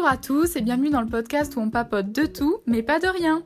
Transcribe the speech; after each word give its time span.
Bonjour 0.00 0.14
à 0.14 0.16
tous 0.16 0.56
et 0.56 0.62
bienvenue 0.62 0.88
dans 0.88 1.02
le 1.02 1.10
podcast 1.10 1.56
où 1.56 1.60
on 1.60 1.68
papote 1.68 2.10
de 2.10 2.24
tout, 2.24 2.60
mais 2.64 2.82
pas 2.82 3.00
de 3.00 3.06
rien. 3.06 3.44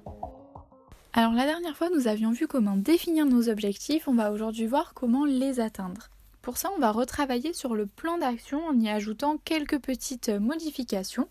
Alors 1.13 1.33
la 1.33 1.47
dernière 1.47 1.77
fois 1.77 1.91
nous 1.91 2.07
avions 2.07 2.31
vu 2.31 2.47
comment 2.47 2.77
définir 2.77 3.27
nos 3.27 3.49
objectifs, 3.49 4.07
on 4.07 4.15
va 4.15 4.31
aujourd'hui 4.31 4.67
voir 4.69 4.95
comment 4.95 5.25
les 5.25 5.59
atteindre. 5.59 6.11
Pour 6.43 6.57
ça 6.57 6.71
on 6.77 6.79
va 6.79 6.93
retravailler 6.93 7.53
sur 7.55 7.75
le 7.75 7.87
plan 7.87 8.19
d'action 8.19 8.65
en 8.65 8.79
y 8.79 8.89
ajoutant 8.89 9.37
quelques 9.45 9.81
petites 9.81 10.29
modifications. 10.29 11.29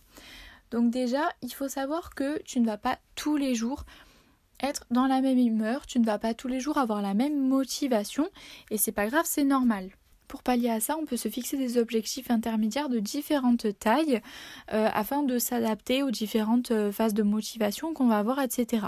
Donc 0.71 0.91
déjà 0.91 1.29
il 1.41 1.53
faut 1.53 1.69
savoir 1.69 2.13
que 2.13 2.41
tu 2.43 2.59
ne 2.59 2.65
vas 2.65 2.77
pas 2.77 2.97
tous 3.15 3.37
les 3.37 3.55
jours 3.55 3.85
être 4.59 4.85
dans 4.91 5.07
la 5.07 5.21
même 5.21 5.39
humeur, 5.39 5.87
tu 5.87 5.99
ne 5.99 6.05
vas 6.05 6.19
pas 6.19 6.33
tous 6.33 6.49
les 6.49 6.59
jours 6.59 6.77
avoir 6.77 7.01
la 7.01 7.13
même 7.13 7.47
motivation 7.47 8.27
et 8.71 8.77
c'est 8.77 8.91
pas 8.91 9.07
grave, 9.07 9.23
c'est 9.25 9.45
normal. 9.45 9.89
Pour 10.27 10.43
pallier 10.43 10.69
à 10.69 10.79
ça, 10.79 10.97
on 10.99 11.05
peut 11.05 11.17
se 11.17 11.29
fixer 11.29 11.57
des 11.57 11.77
objectifs 11.77 12.31
intermédiaires 12.31 12.89
de 12.89 12.99
différentes 12.99 13.67
tailles 13.79 14.21
euh, 14.73 14.89
afin 14.93 15.23
de 15.23 15.37
s'adapter 15.37 16.03
aux 16.03 16.11
différentes 16.11 16.71
euh, 16.71 16.91
phases 16.91 17.13
de 17.13 17.23
motivation 17.23 17.93
qu'on 17.93 18.07
va 18.07 18.19
avoir, 18.19 18.39
etc. 18.39 18.87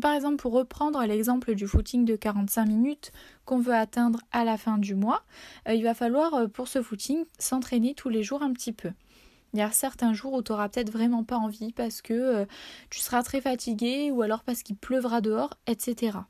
par 0.00 0.14
exemple, 0.14 0.36
pour 0.36 0.52
reprendre 0.52 1.02
l'exemple 1.04 1.54
du 1.54 1.66
footing 1.66 2.04
de 2.04 2.16
45 2.16 2.66
minutes 2.66 3.12
qu'on 3.44 3.58
veut 3.58 3.74
atteindre 3.74 4.20
à 4.30 4.44
la 4.44 4.56
fin 4.56 4.78
du 4.78 4.94
mois, 4.94 5.24
euh, 5.68 5.74
il 5.74 5.82
va 5.82 5.94
falloir 5.94 6.48
pour 6.50 6.68
ce 6.68 6.82
footing 6.82 7.24
s'entraîner 7.38 7.94
tous 7.94 8.08
les 8.08 8.22
jours 8.22 8.42
un 8.42 8.52
petit 8.52 8.72
peu. 8.72 8.90
Il 9.54 9.58
y 9.58 9.62
a 9.62 9.70
certains 9.70 10.14
jours 10.14 10.32
où 10.32 10.42
tu 10.42 10.52
n'auras 10.52 10.68
peut-être 10.68 10.90
vraiment 10.90 11.24
pas 11.24 11.36
envie 11.36 11.72
parce 11.72 12.00
que 12.00 12.46
tu 12.88 13.00
seras 13.00 13.22
très 13.22 13.42
fatigué 13.42 14.10
ou 14.10 14.22
alors 14.22 14.44
parce 14.44 14.62
qu'il 14.62 14.76
pleuvra 14.76 15.20
dehors, 15.20 15.58
etc. 15.66 16.20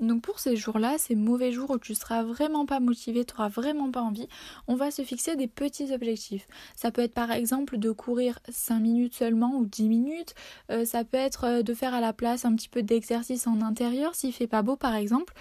Donc 0.00 0.22
pour 0.22 0.38
ces 0.38 0.56
jours-là, 0.56 0.96
ces 0.98 1.14
mauvais 1.14 1.52
jours 1.52 1.70
où 1.70 1.78
tu 1.78 1.94
seras 1.94 2.22
vraiment 2.22 2.64
pas 2.64 2.80
motivé, 2.80 3.24
tu 3.24 3.34
n'auras 3.34 3.48
vraiment 3.48 3.90
pas 3.90 4.00
envie, 4.00 4.28
on 4.66 4.74
va 4.74 4.90
se 4.90 5.02
fixer 5.02 5.36
des 5.36 5.46
petits 5.46 5.92
objectifs. 5.92 6.48
Ça 6.74 6.90
peut 6.90 7.02
être 7.02 7.14
par 7.14 7.30
exemple 7.30 7.76
de 7.76 7.90
courir 7.90 8.38
5 8.48 8.80
minutes 8.80 9.14
seulement 9.14 9.56
ou 9.56 9.66
10 9.66 9.88
minutes, 9.88 10.34
euh, 10.70 10.84
ça 10.84 11.04
peut 11.04 11.18
être 11.18 11.44
euh, 11.44 11.62
de 11.62 11.74
faire 11.74 11.94
à 11.94 12.00
la 12.00 12.12
place 12.12 12.44
un 12.44 12.54
petit 12.56 12.68
peu 12.68 12.82
d'exercice 12.82 13.46
en 13.46 13.60
intérieur 13.60 14.14
s'il 14.14 14.32
fait 14.32 14.46
pas 14.46 14.62
beau 14.62 14.76
par 14.76 14.94
exemple, 14.94 15.34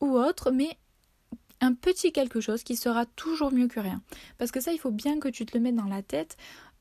ou 0.00 0.16
autre, 0.16 0.50
mais 0.52 0.78
un 1.60 1.74
petit 1.74 2.12
quelque 2.12 2.40
chose 2.40 2.62
qui 2.62 2.76
sera 2.76 3.06
toujours 3.06 3.52
mieux 3.52 3.68
que 3.68 3.80
rien. 3.80 4.02
Parce 4.38 4.50
que 4.50 4.60
ça, 4.60 4.72
il 4.72 4.78
faut 4.78 4.90
bien 4.90 5.20
que 5.20 5.28
tu 5.28 5.46
te 5.46 5.56
le 5.56 5.62
mettes 5.62 5.76
dans 5.76 5.84
la 5.84 6.02
tête. 6.02 6.36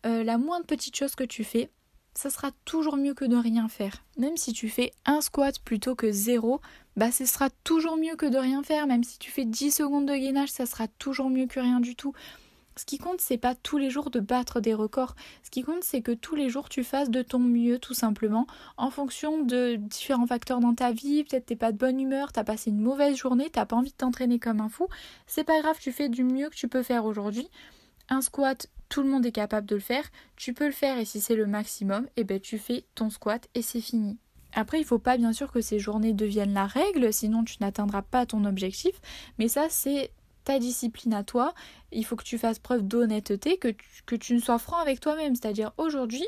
Euh, 0.06 0.24
la 0.24 0.40
moindre 0.40 0.66
petite 0.66 0.96
chose 0.96 1.14
que 1.14 1.24
tu 1.24 1.44
fais, 1.44 1.70
ça 2.14 2.30
sera 2.30 2.52
toujours 2.66 2.98
mieux 2.98 3.14
que 3.14 3.26
de 3.26 3.36
rien 3.36 3.68
faire. 3.68 4.04
Même 4.18 4.38
si 4.38 4.54
tu 4.54 4.70
fais 4.70 4.92
un 5.06 5.22
squat 5.22 5.60
plutôt 5.60 5.96
que 5.96 6.12
zéro, 6.12 6.62
bah 6.96 7.12
ce 7.12 7.26
sera 7.26 7.50
toujours 7.64 7.98
mieux 7.98 8.16
que 8.16 8.26
de 8.26 8.38
rien 8.38 8.64
faire. 8.64 8.88
Même 8.88 9.04
si 9.04 9.18
tu 9.18 9.32
fais 9.32 9.46
10 9.46 9.72
secondes 9.72 10.08
de 10.08 10.16
gainage, 10.16 10.50
ça 10.50 10.66
sera 10.66 10.88
toujours 10.88 11.30
mieux 11.30 11.48
que 11.48 11.60
rien 11.60 11.80
du 11.80 11.96
tout. 11.96 12.14
Ce 12.78 12.86
qui 12.86 12.98
compte, 12.98 13.20
c'est 13.20 13.38
pas 13.38 13.54
tous 13.54 13.78
les 13.78 13.90
jours 13.90 14.10
de 14.10 14.20
battre 14.20 14.62
des 14.62 14.74
records. 14.74 15.16
Ce 15.44 15.52
qui 15.52 15.62
compte, 15.62 15.84
c'est 15.84 16.02
que 16.02 16.14
tous 16.14 16.36
les 16.36 16.50
jours 16.50 16.70
tu 16.70 16.84
fasses 16.84 17.10
de 17.10 17.22
ton 17.22 17.40
mieux, 17.40 17.80
tout 17.80 17.94
simplement, 17.94 18.48
en 18.78 18.90
fonction 18.90 19.44
de 19.44 19.76
différents 19.76 20.26
facteurs 20.26 20.60
dans 20.62 20.74
ta 20.74 20.92
vie. 20.92 21.24
Peut-être 21.24 21.48
t'es 21.48 21.56
pas 21.56 21.72
de 21.72 21.78
bonne 21.78 22.00
humeur, 22.00 22.32
t'as 22.32 22.44
passé 22.44 22.70
une 22.70 22.82
mauvaise 22.82 23.18
journée, 23.18 23.50
t'as 23.52 23.66
pas 23.66 23.76
envie 23.76 23.92
de 23.92 23.98
t'entraîner 23.98 24.40
comme 24.40 24.62
un 24.62 24.70
fou. 24.70 24.88
C'est 25.28 25.44
pas 25.44 25.62
grave, 25.62 25.78
tu 25.82 25.92
fais 25.92 26.10
du 26.10 26.24
mieux 26.24 26.50
que 26.50 26.56
tu 26.56 26.68
peux 26.68 26.84
faire 26.84 27.06
aujourd'hui. 27.06 27.50
Un 28.12 28.20
squat, 28.20 28.68
tout 28.90 29.04
le 29.04 29.10
monde 29.10 29.26
est 29.26 29.32
capable 29.32 29.66
de 29.66 29.76
le 29.76 29.82
faire. 29.82 30.04
Tu 30.36 30.54
peux 30.54 30.66
le 30.66 30.74
faire 30.74 31.00
et 31.00 31.06
si 31.06 31.22
c'est 31.22 31.38
le 31.38 31.48
maximum, 31.48 32.08
eh 32.18 32.26
ben 32.26 32.42
tu 32.42 32.58
fais 32.58 32.84
ton 32.94 33.10
squat 33.10 33.48
et 33.56 33.62
c'est 33.62 33.80
fini. 33.80 34.18
Après, 34.52 34.80
il 34.80 34.82
ne 34.82 34.86
faut 34.86 35.00
pas 35.00 35.16
bien 35.16 35.32
sûr 35.32 35.50
que 35.50 35.62
ces 35.62 35.80
journées 35.80 36.12
deviennent 36.12 36.54
la 36.54 36.68
règle, 36.68 37.14
sinon 37.14 37.46
tu 37.46 37.56
n'atteindras 37.62 38.02
pas 38.02 38.26
ton 38.26 38.44
objectif. 38.44 39.00
Mais 39.40 39.48
ça, 39.48 39.68
c'est 39.70 40.12
ta 40.44 40.60
discipline 40.60 41.14
à 41.14 41.24
toi. 41.24 41.54
Il 41.94 42.04
faut 42.04 42.18
que 42.18 42.26
tu 42.26 42.38
fasses 42.38 42.60
preuve 42.60 42.86
d'honnêteté, 42.86 43.58
que 43.58 43.70
que 44.06 44.18
tu 44.18 44.34
ne 44.34 44.42
sois 44.42 44.60
franc 44.60 44.80
avec 44.80 45.00
toi-même. 45.00 45.34
C'est-à-dire 45.36 45.72
aujourd'hui, 45.78 46.28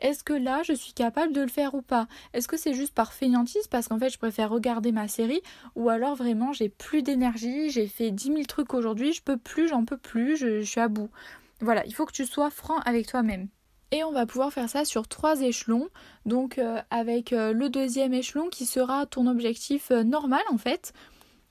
est-ce 0.00 0.24
que 0.24 0.32
là 0.32 0.62
je 0.62 0.72
suis 0.72 0.92
capable 0.92 1.32
de 1.32 1.40
le 1.40 1.48
faire 1.48 1.74
ou 1.74 1.82
pas? 1.82 2.08
Est-ce 2.32 2.48
que 2.48 2.56
c'est 2.56 2.74
juste 2.74 2.94
par 2.94 3.12
fainéantise 3.12 3.66
parce 3.68 3.88
qu'en 3.88 3.98
fait 3.98 4.10
je 4.10 4.18
préfère 4.18 4.50
regarder 4.50 4.92
ma 4.92 5.08
série 5.08 5.42
ou 5.76 5.88
alors 5.88 6.14
vraiment 6.14 6.52
j'ai 6.52 6.68
plus 6.68 7.02
d'énergie, 7.02 7.70
j'ai 7.70 7.86
fait 7.86 8.10
10 8.10 8.24
000 8.24 8.42
trucs 8.44 8.74
aujourd'hui, 8.74 9.12
je 9.12 9.22
peux 9.22 9.36
plus, 9.36 9.68
j'en 9.68 9.84
peux 9.84 9.96
plus, 9.96 10.36
je, 10.36 10.62
suis 10.62 10.80
à 10.80 10.88
bout. 10.88 11.10
Voilà, 11.60 11.84
il 11.86 11.94
faut 11.94 12.06
que 12.06 12.12
tu 12.12 12.26
sois 12.26 12.50
franc 12.50 12.78
avec 12.80 13.06
toi-même. 13.06 13.48
Et 13.92 14.04
on 14.04 14.12
va 14.12 14.24
pouvoir 14.24 14.52
faire 14.52 14.68
ça 14.68 14.84
sur 14.84 15.08
trois 15.08 15.40
échelons. 15.40 15.88
Donc 16.24 16.58
euh, 16.58 16.80
avec 16.90 17.32
euh, 17.32 17.52
le 17.52 17.68
deuxième 17.68 18.14
échelon 18.14 18.48
qui 18.48 18.66
sera 18.66 19.06
ton 19.06 19.26
objectif 19.26 19.90
euh, 19.90 20.04
normal 20.04 20.42
en 20.50 20.58
fait. 20.58 20.92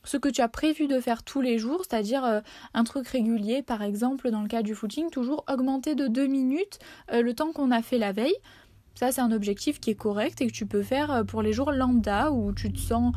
Ce 0.03 0.17
que 0.17 0.29
tu 0.29 0.41
as 0.41 0.47
prévu 0.47 0.87
de 0.87 0.99
faire 0.99 1.23
tous 1.23 1.41
les 1.41 1.59
jours, 1.59 1.83
c'est-à-dire 1.87 2.41
un 2.73 2.83
truc 2.83 3.07
régulier, 3.07 3.61
par 3.61 3.81
exemple 3.81 4.31
dans 4.31 4.41
le 4.41 4.47
cas 4.47 4.61
du 4.61 4.73
footing, 4.73 5.09
toujours 5.09 5.43
augmenter 5.51 5.95
de 5.95 6.07
deux 6.07 6.27
minutes 6.27 6.79
le 7.11 7.31
temps 7.33 7.51
qu'on 7.51 7.71
a 7.71 7.81
fait 7.81 7.97
la 7.97 8.11
veille. 8.11 8.35
Ça 8.95 9.11
c'est 9.11 9.21
un 9.21 9.31
objectif 9.31 9.79
qui 9.79 9.91
est 9.91 9.95
correct 9.95 10.41
et 10.41 10.47
que 10.47 10.53
tu 10.53 10.65
peux 10.65 10.83
faire 10.83 11.23
pour 11.27 11.41
les 11.41 11.53
jours 11.53 11.71
lambda 11.71 12.31
où 12.31 12.53
tu 12.53 12.71
te 12.71 12.79
sens 12.79 13.13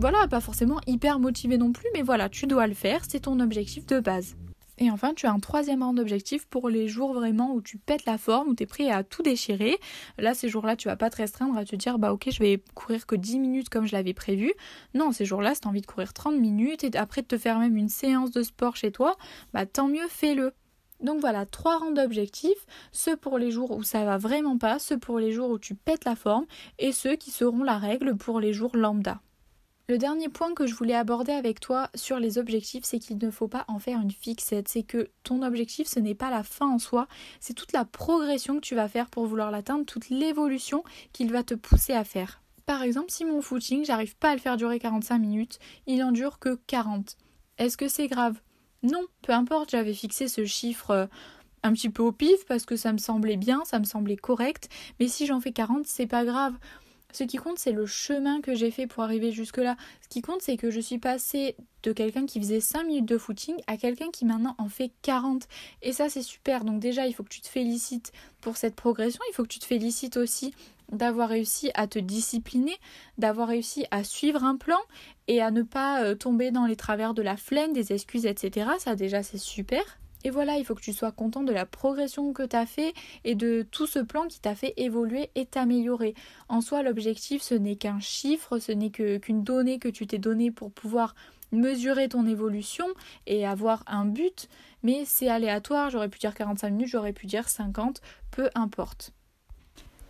voilà, 0.00 0.28
pas 0.28 0.40
forcément 0.40 0.80
hyper 0.86 1.18
motivé 1.18 1.58
non 1.58 1.72
plus, 1.72 1.88
mais 1.92 2.02
voilà, 2.02 2.28
tu 2.28 2.46
dois 2.46 2.66
le 2.68 2.74
faire, 2.74 3.02
c'est 3.08 3.20
ton 3.20 3.40
objectif 3.40 3.84
de 3.86 3.98
base. 3.98 4.36
Et 4.80 4.92
enfin, 4.92 5.12
tu 5.12 5.26
as 5.26 5.32
un 5.32 5.40
troisième 5.40 5.82
rang 5.82 5.92
d'objectif 5.92 6.46
pour 6.46 6.68
les 6.68 6.86
jours 6.86 7.12
vraiment 7.12 7.52
où 7.52 7.60
tu 7.60 7.78
pètes 7.78 8.06
la 8.06 8.16
forme, 8.16 8.50
où 8.50 8.54
tu 8.54 8.62
es 8.62 8.66
prêt 8.66 8.90
à 8.90 9.02
tout 9.02 9.22
déchirer. 9.22 9.76
Là, 10.18 10.34
ces 10.34 10.48
jours-là, 10.48 10.76
tu 10.76 10.86
vas 10.86 10.96
pas 10.96 11.10
te 11.10 11.16
restreindre 11.16 11.56
à 11.56 11.64
te 11.64 11.74
dire, 11.74 11.98
bah 11.98 12.12
ok, 12.12 12.28
je 12.30 12.38
vais 12.38 12.62
courir 12.74 13.04
que 13.04 13.16
10 13.16 13.40
minutes 13.40 13.68
comme 13.70 13.86
je 13.86 13.92
l'avais 13.92 14.14
prévu. 14.14 14.52
Non, 14.94 15.10
ces 15.10 15.24
jours-là, 15.24 15.54
si 15.54 15.62
tu 15.62 15.66
as 15.66 15.70
envie 15.70 15.80
de 15.80 15.86
courir 15.86 16.12
30 16.12 16.36
minutes 16.36 16.84
et 16.84 16.96
après 16.96 17.22
de 17.22 17.26
te 17.26 17.38
faire 17.38 17.58
même 17.58 17.76
une 17.76 17.88
séance 17.88 18.30
de 18.30 18.42
sport 18.44 18.76
chez 18.76 18.92
toi, 18.92 19.16
bah 19.52 19.66
tant 19.66 19.88
mieux, 19.88 20.06
fais-le. 20.08 20.52
Donc 21.00 21.20
voilà, 21.20 21.44
trois 21.46 21.78
rangs 21.78 21.92
d'objectifs, 21.92 22.66
ceux 22.92 23.16
pour 23.16 23.38
les 23.38 23.50
jours 23.50 23.70
où 23.72 23.82
ça 23.82 24.04
va 24.04 24.16
vraiment 24.16 24.58
pas, 24.58 24.78
ceux 24.78 24.98
pour 24.98 25.18
les 25.18 25.32
jours 25.32 25.50
où 25.50 25.58
tu 25.58 25.74
pètes 25.74 26.04
la 26.04 26.16
forme 26.16 26.46
et 26.78 26.92
ceux 26.92 27.16
qui 27.16 27.30
seront 27.30 27.62
la 27.62 27.78
règle 27.78 28.16
pour 28.16 28.40
les 28.40 28.52
jours 28.52 28.76
lambda. 28.76 29.20
Le 29.90 29.96
dernier 29.96 30.28
point 30.28 30.52
que 30.52 30.66
je 30.66 30.74
voulais 30.74 30.94
aborder 30.94 31.32
avec 31.32 31.60
toi 31.60 31.88
sur 31.94 32.18
les 32.18 32.36
objectifs, 32.36 32.84
c'est 32.84 32.98
qu'il 32.98 33.16
ne 33.16 33.30
faut 33.30 33.48
pas 33.48 33.64
en 33.68 33.78
faire 33.78 33.98
une 33.98 34.10
fixette. 34.10 34.68
C'est 34.68 34.82
que 34.82 35.08
ton 35.24 35.40
objectif, 35.40 35.88
ce 35.88 35.98
n'est 35.98 36.14
pas 36.14 36.28
la 36.28 36.42
fin 36.42 36.68
en 36.68 36.78
soi, 36.78 37.08
c'est 37.40 37.54
toute 37.54 37.72
la 37.72 37.86
progression 37.86 38.56
que 38.56 38.60
tu 38.60 38.74
vas 38.74 38.86
faire 38.86 39.08
pour 39.08 39.24
vouloir 39.24 39.50
l'atteindre, 39.50 39.86
toute 39.86 40.10
l'évolution 40.10 40.84
qu'il 41.14 41.32
va 41.32 41.42
te 41.42 41.54
pousser 41.54 41.94
à 41.94 42.04
faire. 42.04 42.42
Par 42.66 42.82
exemple, 42.82 43.10
si 43.10 43.24
mon 43.24 43.40
footing, 43.40 43.86
j'arrive 43.86 44.14
pas 44.16 44.32
à 44.32 44.34
le 44.34 44.42
faire 44.42 44.58
durer 44.58 44.78
45 44.78 45.16
minutes, 45.16 45.58
il 45.86 46.04
en 46.04 46.12
dure 46.12 46.38
que 46.38 46.58
40. 46.66 47.16
Est-ce 47.56 47.78
que 47.78 47.88
c'est 47.88 48.08
grave? 48.08 48.38
Non, 48.82 49.06
peu 49.22 49.32
importe, 49.32 49.70
j'avais 49.70 49.94
fixé 49.94 50.28
ce 50.28 50.44
chiffre 50.44 50.90
euh, 50.90 51.06
un 51.62 51.72
petit 51.72 51.88
peu 51.88 52.02
au 52.02 52.12
pif 52.12 52.44
parce 52.46 52.66
que 52.66 52.76
ça 52.76 52.92
me 52.92 52.98
semblait 52.98 53.38
bien, 53.38 53.64
ça 53.64 53.78
me 53.78 53.84
semblait 53.84 54.16
correct, 54.16 54.68
mais 55.00 55.08
si 55.08 55.24
j'en 55.24 55.40
fais 55.40 55.52
40, 55.52 55.86
c'est 55.86 56.06
pas 56.06 56.26
grave. 56.26 56.52
Ce 57.12 57.24
qui 57.24 57.38
compte, 57.38 57.58
c'est 57.58 57.72
le 57.72 57.86
chemin 57.86 58.42
que 58.42 58.54
j'ai 58.54 58.70
fait 58.70 58.86
pour 58.86 59.02
arriver 59.02 59.32
jusque-là. 59.32 59.76
Ce 60.02 60.08
qui 60.08 60.20
compte, 60.20 60.42
c'est 60.42 60.58
que 60.58 60.70
je 60.70 60.78
suis 60.78 60.98
passée 60.98 61.56
de 61.82 61.92
quelqu'un 61.92 62.26
qui 62.26 62.38
faisait 62.38 62.60
5 62.60 62.84
minutes 62.84 63.06
de 63.06 63.16
footing 63.16 63.56
à 63.66 63.78
quelqu'un 63.78 64.10
qui 64.10 64.26
maintenant 64.26 64.54
en 64.58 64.68
fait 64.68 64.92
40. 65.02 65.48
Et 65.80 65.92
ça, 65.92 66.10
c'est 66.10 66.22
super. 66.22 66.64
Donc 66.64 66.80
déjà, 66.80 67.06
il 67.06 67.14
faut 67.14 67.22
que 67.22 67.30
tu 67.30 67.40
te 67.40 67.48
félicites 67.48 68.12
pour 68.42 68.58
cette 68.58 68.74
progression. 68.74 69.20
Il 69.30 69.34
faut 69.34 69.42
que 69.42 69.48
tu 69.48 69.58
te 69.58 69.64
félicites 69.64 70.18
aussi 70.18 70.52
d'avoir 70.92 71.30
réussi 71.30 71.70
à 71.74 71.86
te 71.86 71.98
discipliner, 71.98 72.76
d'avoir 73.16 73.48
réussi 73.48 73.86
à 73.90 74.04
suivre 74.04 74.44
un 74.44 74.56
plan 74.56 74.78
et 75.28 75.40
à 75.40 75.50
ne 75.50 75.62
pas 75.62 76.02
euh, 76.02 76.14
tomber 76.14 76.50
dans 76.50 76.66
les 76.66 76.76
travers 76.76 77.14
de 77.14 77.22
la 77.22 77.36
flemme, 77.36 77.72
des 77.72 77.92
excuses, 77.92 78.26
etc. 78.26 78.70
Ça 78.78 78.96
déjà, 78.96 79.22
c'est 79.22 79.38
super. 79.38 79.82
Et 80.24 80.30
voilà, 80.30 80.56
il 80.56 80.64
faut 80.64 80.74
que 80.74 80.80
tu 80.80 80.92
sois 80.92 81.12
content 81.12 81.42
de 81.42 81.52
la 81.52 81.66
progression 81.66 82.32
que 82.32 82.42
tu 82.42 82.56
as 82.56 82.66
fait 82.66 82.92
et 83.24 83.34
de 83.34 83.66
tout 83.70 83.86
ce 83.86 83.98
plan 83.98 84.26
qui 84.26 84.40
t'a 84.40 84.54
fait 84.54 84.74
évoluer 84.76 85.30
et 85.34 85.46
t'améliorer. 85.46 86.14
En 86.48 86.60
soi, 86.60 86.82
l'objectif, 86.82 87.42
ce 87.42 87.54
n'est 87.54 87.76
qu'un 87.76 88.00
chiffre, 88.00 88.58
ce 88.58 88.72
n'est 88.72 88.90
qu'une 88.90 89.42
donnée 89.44 89.78
que 89.78 89.88
tu 89.88 90.06
t'es 90.06 90.18
donnée 90.18 90.50
pour 90.50 90.72
pouvoir 90.72 91.14
mesurer 91.52 92.08
ton 92.08 92.26
évolution 92.26 92.86
et 93.26 93.46
avoir 93.46 93.82
un 93.86 94.04
but, 94.04 94.48
mais 94.82 95.04
c'est 95.06 95.28
aléatoire, 95.28 95.90
j'aurais 95.90 96.08
pu 96.08 96.18
dire 96.18 96.34
45 96.34 96.70
minutes, 96.70 96.88
j'aurais 96.88 97.12
pu 97.12 97.26
dire 97.26 97.48
50, 97.48 98.00
peu 98.30 98.50
importe. 98.54 99.12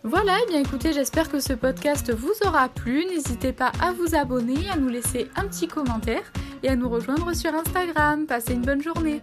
Voilà, 0.03 0.37
et 0.37 0.41
eh 0.43 0.51
bien 0.51 0.59
écoutez, 0.61 0.93
j'espère 0.93 1.29
que 1.29 1.41
ce 1.41 1.51
podcast 1.51 2.13
vous 2.13 2.31
aura 2.45 2.69
plu. 2.69 3.05
N'hésitez 3.05 3.51
pas 3.51 3.71
à 3.81 3.91
vous 3.91 4.15
abonner, 4.15 4.69
à 4.69 4.77
nous 4.77 4.87
laisser 4.87 5.29
un 5.35 5.45
petit 5.45 5.67
commentaire 5.67 6.31
et 6.63 6.69
à 6.69 6.77
nous 6.77 6.87
rejoindre 6.87 7.33
sur 7.33 7.53
Instagram. 7.53 8.25
Passez 8.25 8.53
une 8.53 8.61
bonne 8.61 8.81
journée. 8.81 9.21